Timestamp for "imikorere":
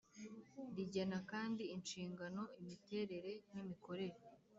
3.63-4.17